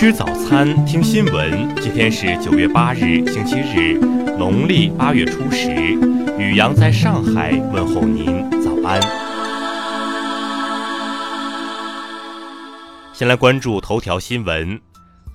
[0.00, 1.76] 吃早餐，听新闻。
[1.76, 3.98] 今天是九月八日，星期日，
[4.38, 5.68] 农历八月初十。
[6.38, 8.26] 雨阳在上海问候您，
[8.62, 8.98] 早安。
[13.12, 14.80] 先来关注头条新闻。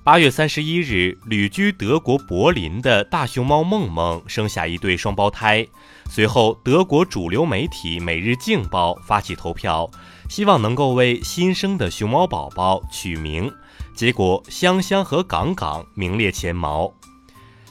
[0.02, 5.64] 八月三十一日，旅居德国柏林的大熊猫梦梦生下一对双胞胎。
[6.10, 9.88] 随后，德国主流媒体《每日镜报》发起投票，
[10.28, 13.52] 希望能够为新生的熊猫宝宝取名。
[13.96, 16.92] 结果，香香和港港名列前茅。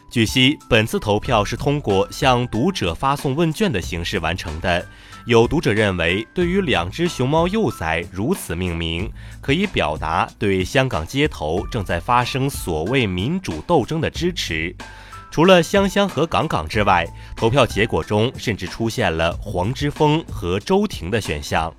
[0.10, 4.84] 据悉，本次投票是通过向读者发送问卷的形式完成的。
[5.28, 14.76] 有读者认为，对于两只熊猫幼崽如此命名，可以表达对香港街头正在发生所谓民主斗争的支持。
[15.30, 21.72] 除了香香和港港之外，投票结果中甚至出现了黄之锋和周婷的选项。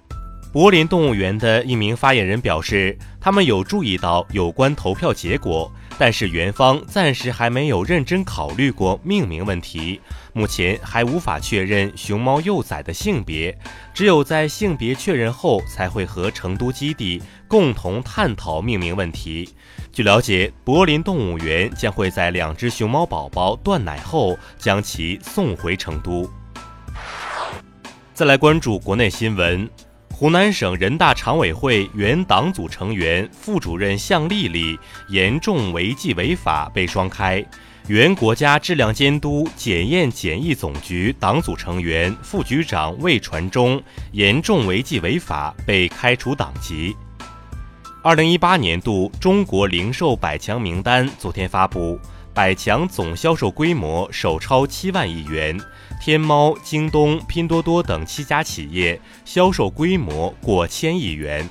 [0.52, 10.00] 柏林动物园的一名发言人表示，他们有注意到有关投票结果，但是园方暂时还没有认真考虑过命名问题，
[10.32, 13.52] 目前还无法确认熊猫幼崽的性别，
[13.92, 19.48] 只有在性别确认后，才会和成都基地共同探讨命名问题。
[19.92, 26.30] 据了解，柏林动物园将会在两只熊猫宝宝断奶后，将其送回成都。
[28.14, 29.68] 再来关注国内新闻。
[30.18, 34.78] 湖南省人大常委会原党组成员、副主任向丽丽
[35.10, 37.44] 严重违纪违法被双开；
[37.86, 43.78] 原国家质量监督检验检疫总局党组成员、副局长魏传忠
[44.12, 46.96] 严重违纪违法被开除党籍。
[48.02, 52.00] 二零一八年度中国零售百强名单昨天发布。
[52.36, 55.58] 百强总销售规模首超七万亿元，
[55.98, 61.48] 天猫、京东、拼多多等七家企业销售规模过千亿元。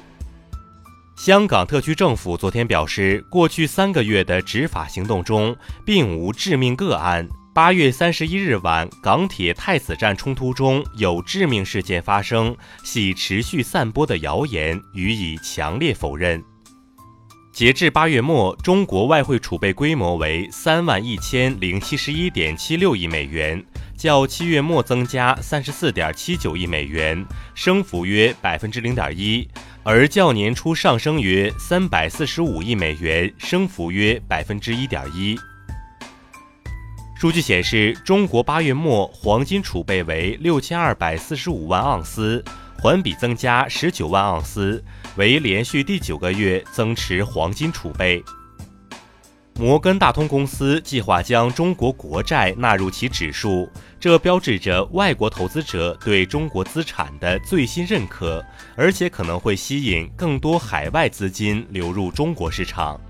[1.15, 7.27] 香港特区政府昨天表示，过去三个月的执法行动中，并无致命个案。
[7.51, 16.43] 八月三十一日晚，港铁太子站冲突中有致命事件发生，系持续散播的谣言，予以强烈否认。
[17.55, 23.63] 截至八月末，中国外汇储备规模为三万一千零七十一点七六亿美元，
[23.95, 29.47] 较七月末增加三十四点七九亿美元，升幅约百分之零点一，
[29.83, 35.39] 而较年初上升约三百四十五亿美元，升幅约百分之一点一。
[37.15, 42.43] 数据显示，中国八月末黄金储备为六千二百四十五万盎司。
[42.85, 44.83] 环比增加十九万盎司，
[45.15, 48.23] 为连续第九个月增持黄金储备。
[49.55, 53.67] 摩根大通公司计划将中国国债纳入其指数，
[53.99, 58.45] 这标志着外国投资者对中国资产的最新认可，
[58.75, 63.01] 而且可能会吸引更多海外资金流入中国市场。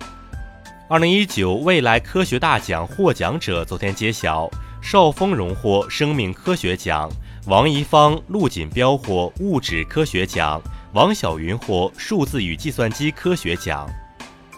[0.87, 4.49] 二零一九未来科学大奖获奖者昨天揭晓，
[4.81, 7.11] 邵峰荣获生命科学奖。
[7.47, 10.59] 王贻芳、陆锦标获物质科学奖，
[10.93, 13.87] 王晓云获数字与计算机科学奖。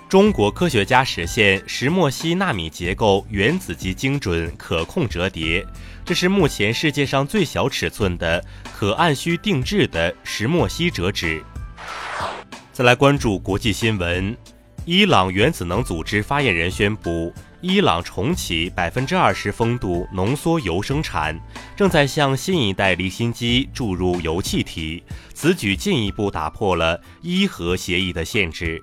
[0.07, 5.65] 中国科学家实现石墨烯纳米结构原子级精准可控折叠，
[6.05, 11.43] 这是目前世界上最小尺寸的可按需定制的石墨烯折纸。
[12.71, 14.33] 再来关注国际新闻，
[14.85, 17.33] 伊朗原子能组织发言人宣布。
[17.61, 21.39] 伊朗重启百分之二十风度浓缩铀生产，
[21.75, 25.03] 正在向新一代离心机注入铀气体。
[25.33, 28.81] 此举进一步打破了伊核协议的限制。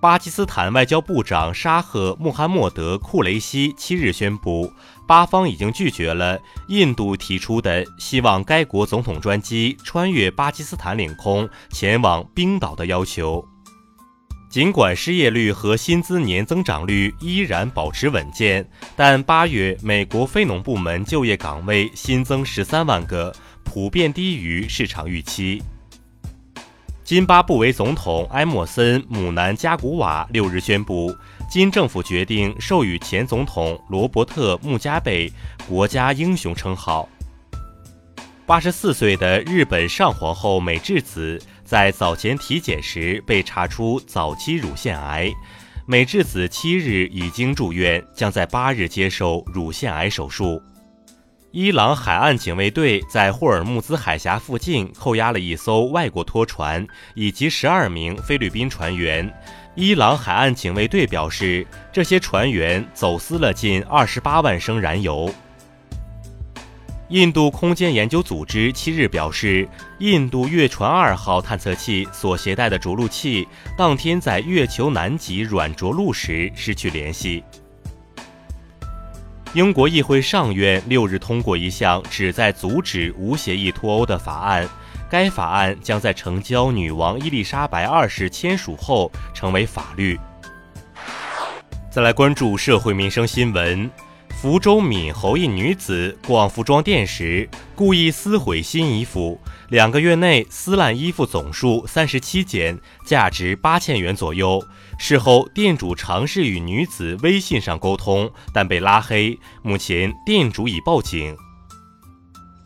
[0.00, 4.70] 巴基斯坦外交部长沙赫穆罕默德·库雷西七日宣布，
[5.08, 13.44] 巴方已经拒绝了印度提出的希望该国总统专机穿越巴基斯坦领空前往冰岛的要求。
[14.54, 25.60] 尽管失业率和薪资年增长率依然保持稳健，但八月美国非农部门就业岗位新增十三万个，普遍低于市场预期。
[27.02, 31.12] 津巴布韦总统埃默森·姆南加古瓦六日宣布，
[31.50, 35.32] 金政府决定授予前总统罗伯特·穆加贝
[35.68, 37.08] 国家英雄称号。
[38.46, 41.42] 八十四岁的日本上皇后美智子。
[41.74, 45.28] 在早前体检时被查出早期乳腺癌，
[45.86, 50.62] 美智子七日已经住院，将在八日接受乳腺癌手术。
[51.50, 56.86] 伊朗海岸警卫队在霍尔木兹海峡附近扣押了一艘外国拖船
[57.16, 59.28] 以及十二名菲律宾船员。
[59.74, 65.28] 伊朗海岸警卫队表示，这些船员走私了近二十八万升燃油。
[67.14, 69.68] 印度空间研究组织七日表示，
[70.00, 73.46] 印度月船二号探测器所携带的着陆器
[73.78, 77.44] 当天在月球南极软着陆时失去联系。
[79.52, 84.68] 英国议会上院六日通过一项旨在阻止无协议脱欧的法案，
[85.08, 90.18] 该法案将在成交女王伊丽莎白二世签署后成为法律。
[91.88, 93.88] 再来关注社会民生新闻：
[94.44, 104.62] 福州闽侯一女子逛服装店时故意撕毁新衣服，两个月内撕烂衣服总数三十七件，价值八千元左右。
[104.98, 109.38] 事后，店主尝试与女子微信上沟通，但被拉黑。
[109.62, 111.34] 目前，店主已报警。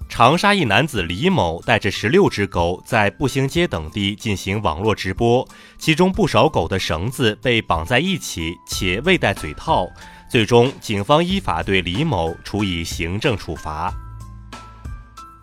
[0.09, 5.47] 长沙一男子李某带着十六只狗在步行街等地进行网络直播，
[5.77, 9.87] 其中不少狗的绳子被绑在一起，且未戴嘴套。
[10.29, 13.93] 最终，警方依法对李某处以行政处罚。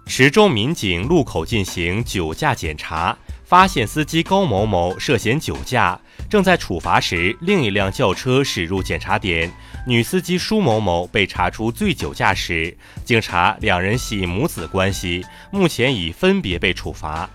[0.07, 3.17] 池州民警路口进行酒驾检查。
[3.45, 9.51] 发现司机高某某涉嫌酒驾，正在处罚时，另一辆轿车驶入检查点，
[9.85, 12.75] 女司机舒某某被查出醉酒驾驶。
[13.03, 17.29] 经查，两人系母子关系，目前已分别被处罚。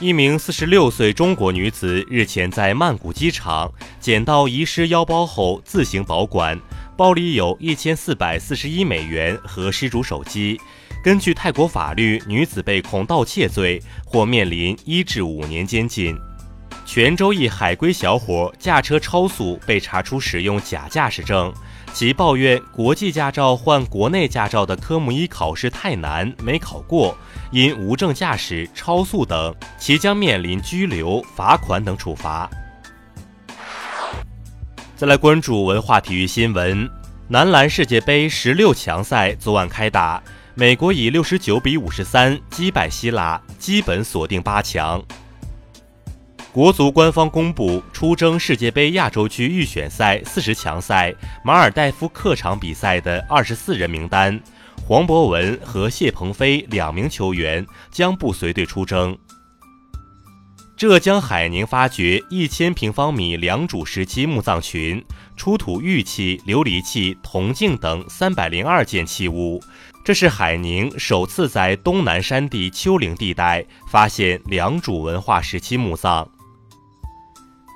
[0.00, 6.60] 一名四十六岁中国女子日前在曼谷机场捡到遗失腰包后自行保管，
[6.96, 10.60] 包里有一千四百四十一美元和失主手机。
[11.04, 16.18] 根据泰国法律，女子被控盗窃罪，或面临一至五年监禁。
[16.86, 21.52] 泉州一海归小伙驾车超速，被查出使用假驾驶证，
[21.92, 27.14] 其抱怨国际驾照换国内驾照的科目一考试太难，没考过，
[27.50, 32.48] 因无证驾驶、超速等，其将面临拘留、罚款等处罚。
[34.96, 36.88] 再来关注文化体育新闻，
[37.28, 40.22] 男篮世界杯十六强赛昨晚开打。
[40.56, 45.02] 美国以六十九比五十三击败希腊，基本锁定八强。
[46.52, 51.12] 国足官方公布出征世界杯亚洲区预选赛四十强赛
[51.44, 54.40] 马尔代夫客场比赛的二十四人名单，
[54.86, 59.18] 黄博文和谢鹏飞两名球员将不随队出征。
[60.76, 65.02] 浙江海宁发掘一千平方米良渚时期墓葬群，
[65.36, 69.62] 出土玉器、琉璃器、铜镜等三百零二件器物。
[70.04, 76.28] 这是海宁首次在东南山地丘陵地带发现良渚文化时期墓葬。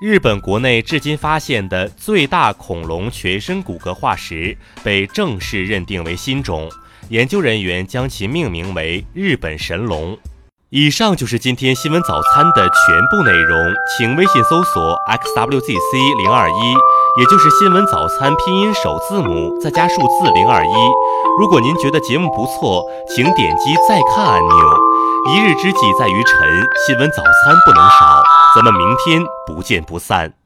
[0.01, 6.69] 日本国内至今发现的最大恐龙全身骨骼化石被正式认定为新种，
[7.07, 10.17] 研究人员将其命名为“日本神龙”。
[10.71, 13.57] 以上就是今天新闻早餐的全部内容，
[13.97, 16.73] 请微信搜索 xwzc 零二一，
[17.19, 20.69] 也就是新闻早餐拼音首字母再加数字零二一。
[21.39, 22.85] 如果您觉得节目不错，
[23.15, 24.55] 请点击再看按钮。
[25.31, 26.37] 一日之计在于晨，
[26.85, 28.21] 新闻早餐不能少，
[28.55, 30.38] 咱们明天不见不散。